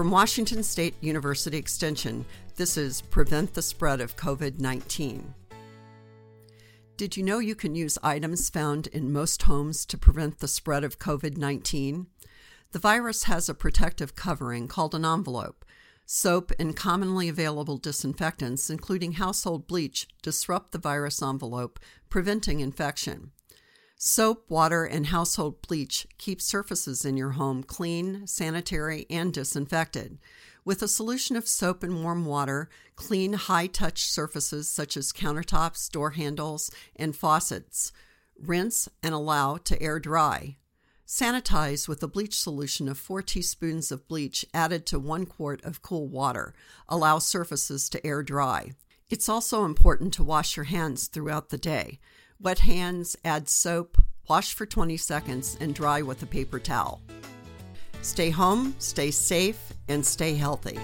[0.00, 2.24] From Washington State University Extension,
[2.56, 5.34] this is Prevent the Spread of COVID 19.
[6.96, 10.84] Did you know you can use items found in most homes to prevent the spread
[10.84, 12.06] of COVID 19?
[12.72, 15.66] The virus has a protective covering called an envelope.
[16.06, 21.78] Soap and commonly available disinfectants, including household bleach, disrupt the virus envelope,
[22.08, 23.32] preventing infection.
[24.02, 30.16] Soap, water, and household bleach keep surfaces in your home clean, sanitary, and disinfected.
[30.64, 35.90] With a solution of soap and warm water, clean high touch surfaces such as countertops,
[35.90, 37.92] door handles, and faucets.
[38.42, 40.56] Rinse and allow to air dry.
[41.06, 45.82] Sanitize with a bleach solution of 4 teaspoons of bleach added to 1 quart of
[45.82, 46.54] cool water.
[46.88, 48.72] Allow surfaces to air dry.
[49.10, 52.00] It's also important to wash your hands throughout the day.
[52.42, 57.02] Wet hands, add soap, wash for 20 seconds, and dry with a paper towel.
[58.00, 60.78] Stay home, stay safe, and stay healthy.